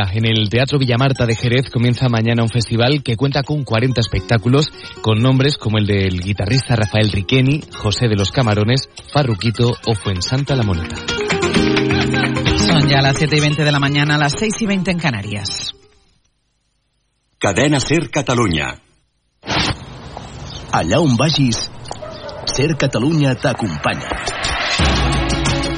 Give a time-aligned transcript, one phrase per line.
[0.00, 4.70] En el Teatro Villamarta de Jerez comienza mañana un festival que cuenta con 40 espectáculos
[5.02, 10.54] con nombres como el del guitarrista Rafael Riqueni, José de los Camarones, Farruquito o Fuensanta
[10.54, 10.94] La Moneta.
[12.58, 15.74] Son ya las 7 y 20 de la mañana, las 6 y 20 en Canarias.
[17.40, 18.80] Cadena Ser Catalunya.
[20.70, 21.72] Allà on vagis,
[22.44, 24.37] Ser Catalunya t'acompanya.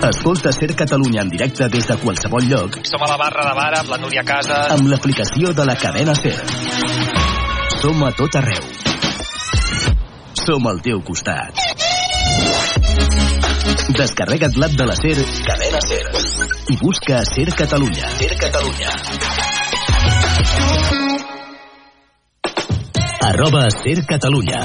[0.03, 3.73] Escolta Ser Catalunya en directe des de qualsevol lloc Som a la barra de bar
[3.81, 4.71] amb la Núria Casas.
[4.73, 6.37] amb l'aplicació de la cadena Ser.
[7.81, 8.65] Som a tot arreu.
[10.41, 11.53] Som al teu costat.
[13.97, 16.03] Descarrega't l'app de la Ser, cadena Ser,
[16.73, 18.11] i busca Ser Catalunya.
[18.17, 18.91] Ser Catalunya.
[23.21, 24.65] Arroba Ser Catalunya.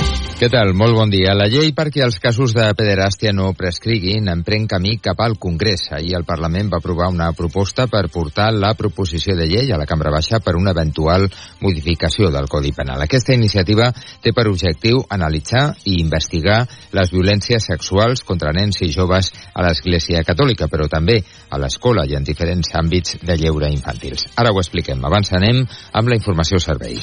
[0.41, 0.71] Què tal?
[0.73, 1.35] Molt bon dia.
[1.37, 5.83] La llei perquè els casos de pederàstia no prescriguin emprèn camí cap al Congrés.
[5.93, 9.85] Ahir el Parlament va aprovar una proposta per portar la proposició de llei a la
[9.85, 11.27] Cambra Baixa per una eventual
[11.61, 13.05] modificació del Codi Penal.
[13.05, 16.63] Aquesta iniciativa té per objectiu analitzar i investigar
[16.97, 22.17] les violències sexuals contra nens i joves a l'Església Catòlica, però també a l'escola i
[22.17, 24.25] en diferents àmbits de lleure infantils.
[24.41, 25.05] Ara ho expliquem.
[25.05, 26.97] Abans anem amb la informació servei.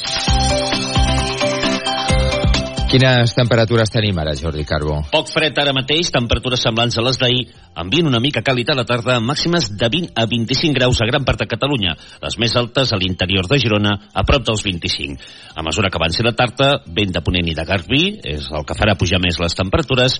[2.88, 5.02] Quines temperatures tenim ara, Jordi Carbó?
[5.12, 7.42] Poc fred ara mateix, temperatures semblants a les d'ahir,
[7.76, 11.26] ambient una mica càlid a la tarda, màximes de 20 a 25 graus a gran
[11.28, 11.92] part de Catalunya,
[12.24, 15.20] les més altes a l'interior de Girona, a prop dels 25.
[15.52, 18.78] A mesura que avanci la tarda, vent de ponent i de garbí, és el que
[18.78, 20.16] farà pujar més les temperatures,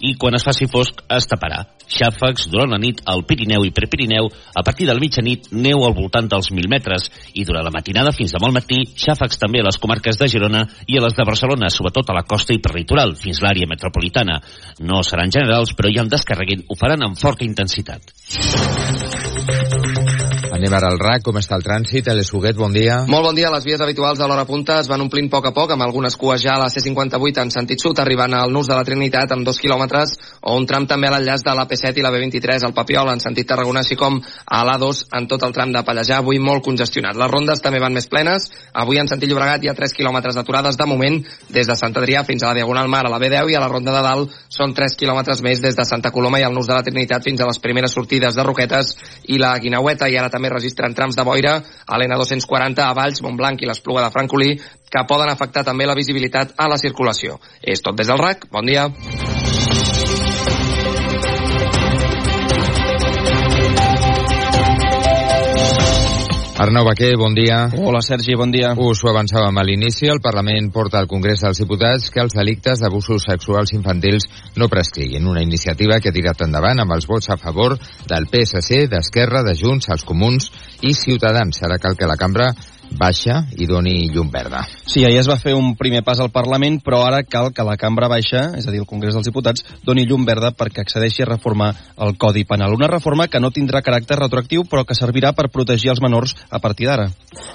[0.00, 1.62] i quan es faci fosc es taparà.
[1.94, 5.94] Xàfecs durant la nit al Pirineu i Prepirineu, a partir de la mitjanit neu al
[5.94, 9.68] voltant dels 1.000 metres i durant la matinada fins demà al matí xàfecs també a
[9.68, 13.14] les comarques de Girona i a les de Barcelona, sobretot a la costa i perlitoral,
[13.18, 14.40] fins l'àrea metropolitana.
[14.84, 18.14] No seran generals, però ja en descarreguin ho faran amb forta intensitat.
[20.64, 21.20] Anem ara al RAC.
[21.26, 22.06] Com està el trànsit?
[22.08, 23.02] Eles Huguet, bon dia.
[23.04, 23.50] Molt bon dia.
[23.52, 26.14] Les vies habituals de l'hora punta es van omplint a poc a poc, amb algunes
[26.16, 29.44] cues ja a la C58 en sentit sud, arribant al Nus de la Trinitat amb
[29.44, 32.72] dos quilòmetres, o un tram també a l'enllaç de la P7 i la B23 al
[32.72, 36.40] Papiol en sentit Tarragona, així com a l'A2 en tot el tram de Pallejà, avui
[36.40, 37.20] molt congestionat.
[37.20, 38.48] Les rondes també van més plenes.
[38.72, 41.20] Avui en sentit Llobregat hi ha 3 quilòmetres d'aturades de moment
[41.52, 43.68] des de Sant Adrià fins a la Diagonal Mar a la B10 i a la
[43.68, 46.78] Ronda de Dalt són 3 quilòmetres més des de Santa Coloma i al Nus de
[46.78, 48.96] la Trinitat fins a les primeres sortides de Roquetes
[49.28, 53.62] i la Guinaueta i ara també registren trams de boira a l'N240 a Valls, Montblanc
[53.62, 54.54] i l'Espluga de Francolí
[54.94, 57.40] que poden afectar també la visibilitat a la circulació.
[57.60, 58.48] És tot des del RAC.
[58.54, 58.88] Bon dia.
[66.56, 67.66] Arnau Baquer, bon dia.
[67.82, 68.68] Hola, Sergi, bon dia.
[68.78, 70.06] Us ho avançàvem a l'inici.
[70.06, 75.26] El Parlament porta al Congrés dels Diputats que els delictes d'abusos sexuals infantils no prescriguin.
[75.26, 77.74] Una iniciativa que ha tirat endavant amb els vots a favor
[78.06, 80.46] del PSC, d'Esquerra, de Junts, els Comuns
[80.86, 81.58] i Ciutadans.
[81.66, 82.52] Ara cal que la cambra
[82.98, 84.64] baixa i doni llum verda.
[84.86, 87.76] Sí, ahir es va fer un primer pas al Parlament, però ara cal que la
[87.80, 91.30] cambra baixa, és a dir, el Congrés dels Diputats, doni llum verda perquè accedeixi a
[91.32, 91.72] reformar
[92.06, 92.74] el Codi Penal.
[92.74, 96.60] Una reforma que no tindrà caràcter retroactiu, però que servirà per protegir els menors a
[96.62, 97.10] partir d'ara.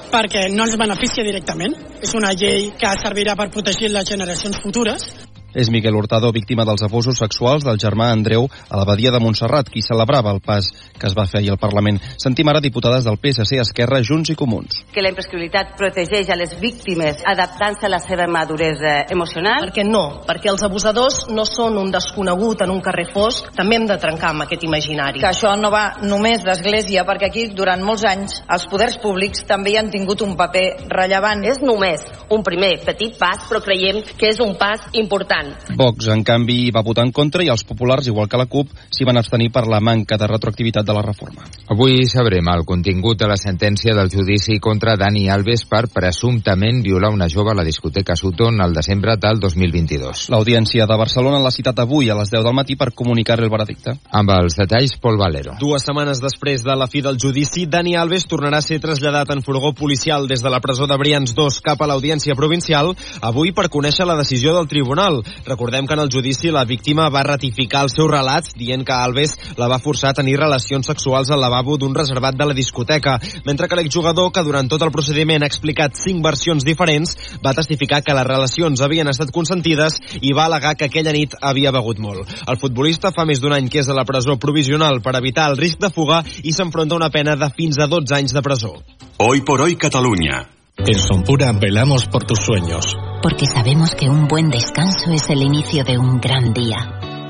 [0.09, 1.75] Perquè no ens beneficia directament.
[2.01, 5.05] És una llei que servirà per protegir les generacions futures.
[5.53, 9.81] És Miquel Hurtado, víctima dels abusos sexuals del germà Andreu a l'abadia de Montserrat, qui
[9.81, 10.67] celebrava el pas
[10.99, 11.97] que es va fer ahir al Parlament.
[12.21, 14.83] Sentim ara diputades del PSC, Esquerra, Junts i Comuns.
[14.93, 19.65] Que la imprescriptibilitat protegeix a les víctimes adaptant-se a la seva maduresa emocional.
[19.65, 23.87] Perquè no, perquè els abusadors no són un desconegut en un carrer fosc, també hem
[23.89, 25.23] de trencar amb aquest imaginari.
[25.23, 29.73] Que això no va només d'Església, perquè aquí durant molts anys els poders públics també
[29.73, 31.41] hi han tingut un paper rellevant.
[31.49, 35.38] És només un primer petit pas, però creiem que és un pas important.
[35.75, 39.05] Vox, en canvi, va votar en contra i els populars, igual que la CUP, s'hi
[39.07, 41.45] van abstenir per la manca de retroactivitat de la reforma.
[41.71, 47.11] Avui sabrem el contingut de la sentència del judici contra Dani Alves per presumptament violar
[47.13, 50.27] una jove a la discoteca Sutton al desembre del 2022.
[50.33, 53.95] L'Audiència de Barcelona l'ha citat avui a les 10 del matí per comunicar-li el veredicte.
[54.11, 55.55] Amb els detalls, Pol Valero.
[55.61, 59.43] Dues setmanes després de la fi del judici, Dani Alves tornarà a ser traslladat en
[59.45, 63.69] furgó policial des de la presó de Brians 2 cap a l'Audiència Provincial, avui per
[63.69, 65.21] conèixer la decisió del tribunal.
[65.45, 69.35] Recordem que en el judici la víctima va ratificar el seu relat dient que Alves
[69.57, 73.67] la va forçar a tenir relacions sexuals al lavabo d'un reservat de la discoteca, mentre
[73.67, 77.15] que l'exjugador, que durant tot el procediment ha explicat cinc versions diferents,
[77.45, 81.73] va testificar que les relacions havien estat consentides i va alegar que aquella nit havia
[81.75, 82.27] begut molt.
[82.47, 85.59] El futbolista fa més d'un any que és a la presó provisional per evitar el
[85.59, 88.75] risc de fuga i s'enfronta a una pena de fins a 12 anys de presó.
[89.17, 90.47] Hoy por hoy Cataluña.
[90.77, 92.95] En Sonpura velamos por tus sueños.
[93.21, 96.77] Porque sabemos que un buen descanso es el inicio de un gran día.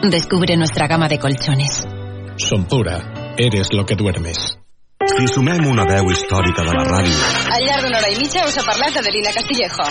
[0.03, 1.85] Descubre nuestra gama de colchones.
[2.37, 4.59] Sonpura, eres lo que duermes.
[5.17, 7.15] Si sumem una veu històrica de la ràdio
[7.55, 9.87] Al llarg d'una hora i mitja us ha parlat Adelina Castillejo.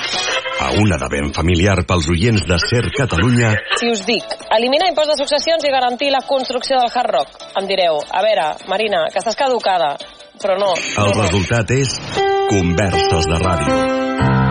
[0.61, 4.25] a una de ben familiar pels oients de Ser Catalunya, Si us dic,
[4.57, 7.29] eliminar impost de successions i garantir la construcció del Hard Rock,
[7.61, 9.97] em direu, a veure, Marina, que estàs caducada.
[10.39, 10.75] Però no.
[10.77, 11.99] el resultat és
[12.51, 13.98] Converses de Ràdio.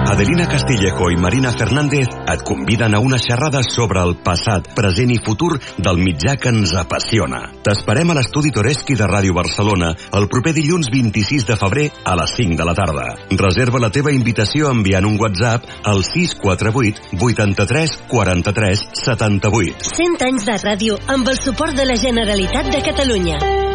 [0.07, 5.19] Adelina Castillejo i Marina Fernández et conviden a una xerrada sobre el passat, present i
[5.19, 7.41] futur del mitjà que ens apassiona.
[7.65, 12.37] T'esperem a l'estudi Toreski de Ràdio Barcelona el proper dilluns 26 de febrer a les
[12.39, 13.11] 5 de la tarda.
[13.43, 19.91] Reserva la teva invitació enviant un WhatsApp al 648 83 43 78.
[19.91, 23.66] 100 anys de ràdio amb el suport de la Generalitat de Catalunya.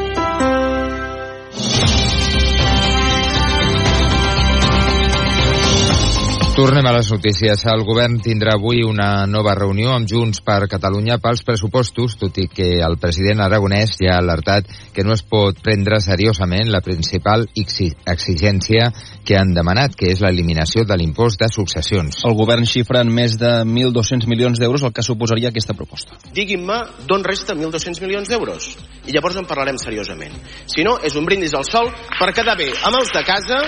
[6.62, 7.64] Tornem a les notícies.
[7.66, 12.44] El govern tindrà avui una nova reunió amb Junts per Catalunya pels pressupostos, tot i
[12.46, 17.48] que el president aragonès ja ha alertat que no es pot prendre seriosament la principal
[17.58, 18.92] exi- exigència
[19.26, 22.22] que han demanat, que és l'eliminació de l'impost de successions.
[22.30, 26.14] El govern xifra en més de 1.200 milions d'euros el que suposaria aquesta proposta.
[26.30, 26.78] Diguin-me
[27.10, 28.76] d'on resta 1.200 milions d'euros
[29.08, 30.38] i llavors en parlarem seriosament.
[30.70, 33.64] Si no, és un brindis al sol per quedar bé amb els de casa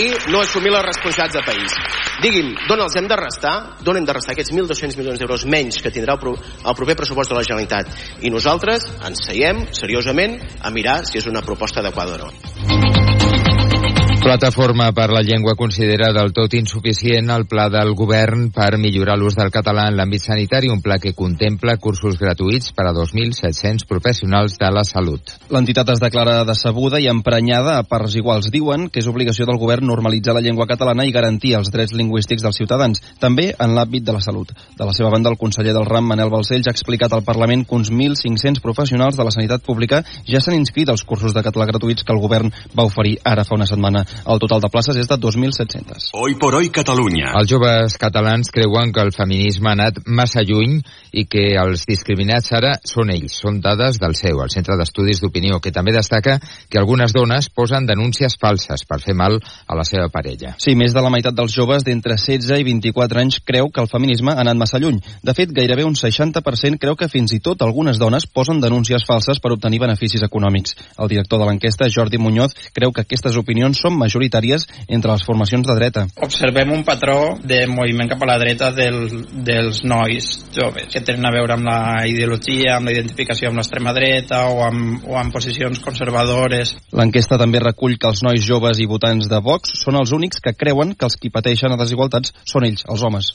[0.00, 2.07] i no assumir les responsabilitats de país.
[2.18, 3.54] Digui'm, d'on els hem de restar?
[3.86, 6.98] D'on hem de restar aquests 1.200 milions d'euros menys que tindrà el, pro el proper
[6.98, 7.94] pressupost de la Generalitat?
[8.26, 12.97] I nosaltres ens seiem seriosament a mirar si és una proposta adequada o no.
[14.18, 19.36] Plataforma per la Llengua considera del tot insuficient el pla del govern per millorar l'ús
[19.38, 24.58] del català en l'àmbit sanitari, un pla que contempla cursos gratuïts per a 2.700 professionals
[24.58, 25.36] de la salut.
[25.54, 28.50] L'entitat es declara decebuda i emprenyada a parts iguals.
[28.50, 32.42] Diuen que és obligació del govern normalitzar la llengua catalana i garantir els drets lingüístics
[32.42, 34.50] dels ciutadans, també en l'àmbit de la salut.
[34.76, 37.78] De la seva banda, el conseller del RAM, Manel Balcells, ha explicat al Parlament que
[37.78, 42.02] uns 1.500 professionals de la sanitat pública ja s'han inscrit als cursos de català gratuïts
[42.02, 44.07] que el govern va oferir ara fa una setmana.
[44.24, 46.10] El total de places és de 2.700.
[46.12, 47.32] Hoy por hoy Catalunya.
[47.38, 50.78] Els joves catalans creuen que el feminisme ha anat massa lluny
[51.12, 53.38] i que els discriminats ara són ells.
[53.42, 56.38] Són dades del seu, el Centre d'Estudis d'Opinió, que també destaca
[56.68, 60.54] que algunes dones posen denúncies falses per fer mal a la seva parella.
[60.58, 63.90] Sí, més de la meitat dels joves d'entre 16 i 24 anys creu que el
[63.90, 65.00] feminisme ha anat massa lluny.
[65.22, 69.40] De fet, gairebé un 60% creu que fins i tot algunes dones posen denúncies falses
[69.42, 70.76] per obtenir beneficis econòmics.
[70.98, 75.66] El director de l'enquesta, Jordi Muñoz, creu que aquestes opinions són majoritàries entre les formacions
[75.66, 76.06] de dreta.
[76.24, 79.00] Observem un patró de moviment cap a la dreta del,
[79.46, 83.94] dels nois joves, que tenen a veure amb la ideologia, amb la identificació amb l'extrema
[83.96, 86.76] dreta o amb, o amb posicions conservadores.
[86.96, 90.56] L'enquesta també recull que els nois joves i votants de Vox són els únics que
[90.56, 93.34] creuen que els qui pateixen a desigualtats són ells, els homes.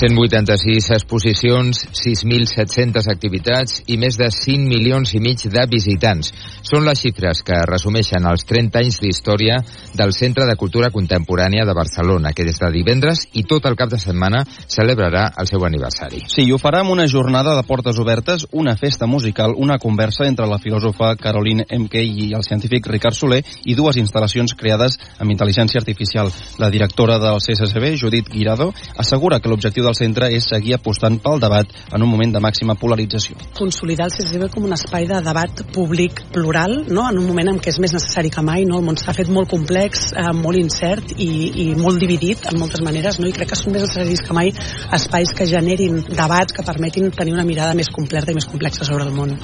[0.00, 6.30] 186 exposicions, 6.700 activitats i més de 5 milions i mig de visitants.
[6.64, 9.58] Són les xifres que resumeixen els 30 anys d'història
[9.98, 13.90] del Centre de Cultura Contemporània de Barcelona, que des de divendres i tot el cap
[13.92, 16.22] de setmana celebrarà el seu aniversari.
[16.32, 20.24] Sí, i ho farà amb una jornada de portes obertes, una festa musical, una conversa
[20.24, 22.00] entre la filòsofa Caroline M.K.
[22.00, 26.32] i el científic Ricard Soler i dues instal·lacions creades amb intel·ligència artificial.
[26.56, 31.42] La directora del CSSB, Judit Guirado, assegura que l'objectiu del centre és seguir apostant pel
[31.42, 33.36] debat en un moment de màxima polarització.
[33.58, 37.08] consolidar el CCB com un espai de debat públic plural, no?
[37.10, 38.78] en un moment en què és més necessari que mai, no?
[38.78, 41.30] el món s'ha fet molt complex, eh, molt incert i,
[41.64, 43.28] i molt dividit en moltes maneres, no?
[43.28, 44.54] i crec que són més necessaris que mai
[45.00, 49.08] espais que generin debats que permetin tenir una mirada més completa i més complexa sobre
[49.08, 49.36] el món.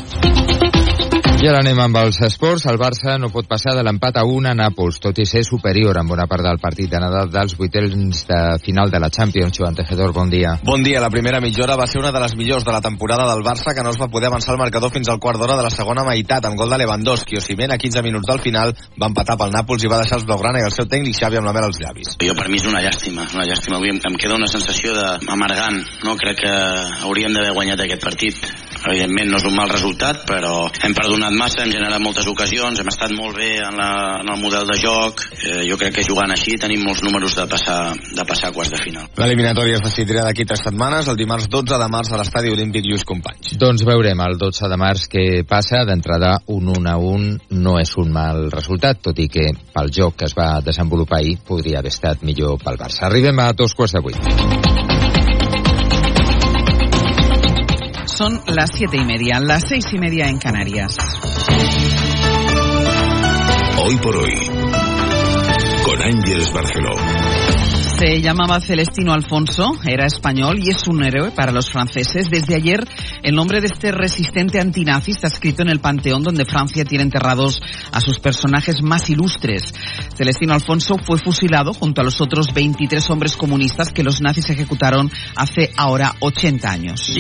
[1.37, 2.65] I ara anem amb els esports.
[2.71, 5.99] El Barça no pot passar de l'empat a 1 a Nàpols, tot i ser superior
[6.01, 9.53] en bona part del partit d'anada dels vuitens de final de la Champions.
[9.59, 10.36] Joan Tejedor, bon dia.
[10.63, 11.01] Bon dia.
[11.01, 13.75] La primera mitja hora va ser una de les millors de la temporada del Barça
[13.75, 16.05] que no es va poder avançar el marcador fins al quart d'hora de la segona
[16.05, 17.39] meitat amb gol de Lewandowski.
[17.39, 20.21] O si ben a 15 minuts del final va empatar pel Nàpols i va deixar
[20.21, 22.17] els Blaugrana i el seu tècnic Xavi amb la mel als llavis.
[22.23, 23.81] Jo per mi és una llàstima, una llàstima.
[23.81, 26.17] Avui em, em queda una sensació d'amargant, no?
[26.21, 26.55] Crec que
[27.07, 28.43] hauríem d'haver guanyat aquest partit.
[28.87, 32.91] Evidentment no és un mal resultat, però hem perdonat massa, hem generat moltes ocasions, hem
[32.93, 33.91] estat molt bé en, la,
[34.23, 35.25] en el model de joc.
[35.37, 38.75] Eh, jo crec que jugant així tenim molts números de passar, de passar a quarts
[38.77, 39.09] de final.
[39.19, 43.07] L'eliminatòria es decidirà d'aquí tres setmanes, el dimarts 12 de març a l'estadi olímpic Lluís
[43.09, 43.57] Companys.
[43.59, 45.85] Doncs veurem el 12 de març què passa.
[45.87, 50.21] D'entrada, un 1 a 1 no és un mal resultat, tot i que pel joc
[50.21, 53.07] que es va desenvolupar ahir podria haver estat millor pel Barça.
[53.11, 54.96] Arribem a dos quarts de vuit.
[58.17, 60.97] Son las siete y media, las seis y media en Canarias.
[63.79, 64.33] Hoy por hoy,
[65.85, 67.36] con Ángeles Barceló.
[67.99, 72.29] Se llamaba Celestino Alfonso, era español y es un héroe para los franceses.
[72.29, 72.87] Desde ayer,
[73.23, 77.59] el nombre de este resistente antinazi está escrito en el panteón donde Francia tiene enterrados
[77.93, 79.73] a sus personajes más ilustres.
[80.15, 85.11] Celestino Alfonso fue fusilado junto a los otros 23 hombres comunistas que los nazis ejecutaron
[85.35, 87.11] hace ahora 80 años.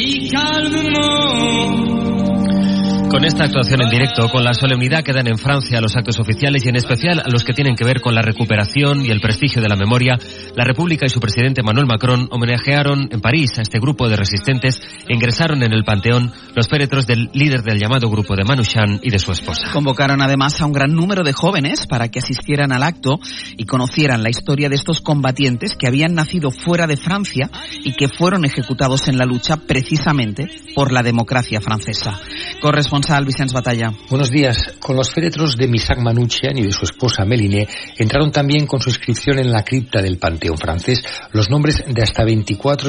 [3.17, 6.67] Con esta actuación en directo, con la solemnidad que dan en Francia los actos oficiales
[6.67, 9.63] y en especial a los que tienen que ver con la recuperación y el prestigio
[9.63, 10.19] de la memoria,
[10.55, 14.83] la República y su presidente Manuel Macron homenajearon en París a este grupo de resistentes
[15.09, 19.09] e ingresaron en el panteón los féretros del líder del llamado grupo de Manouchian y
[19.09, 19.71] de su esposa.
[19.73, 23.19] Convocaron además a un gran número de jóvenes para que asistieran al acto
[23.57, 27.49] y conocieran la historia de estos combatientes que habían nacido fuera de Francia
[27.83, 32.21] y que fueron ejecutados en la lucha precisamente por la democracia francesa.
[32.61, 33.93] Corresponsal Vicens Batalla.
[34.11, 34.75] Buenos días.
[34.81, 38.91] Con los féretros de Misak Manouchian y de su esposa Méline entraron también con su
[38.91, 42.85] inscripción en la cripta del Panteón francés los nombres de hasta 24